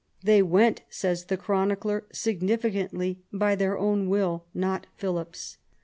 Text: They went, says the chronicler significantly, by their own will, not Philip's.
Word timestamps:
They 0.23 0.41
went, 0.41 0.81
says 0.89 1.25
the 1.25 1.37
chronicler 1.37 2.05
significantly, 2.11 3.19
by 3.31 3.53
their 3.53 3.77
own 3.77 4.09
will, 4.09 4.45
not 4.51 4.87
Philip's. 4.97 5.59